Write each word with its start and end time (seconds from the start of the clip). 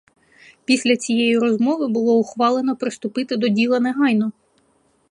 Після 0.65 0.95
цієї 0.97 1.37
розмови 1.39 1.87
було 1.87 2.17
ухвалено 2.17 2.75
приступити 2.75 3.37
до 3.37 3.47
діла 3.47 3.79
негайно. 3.79 4.31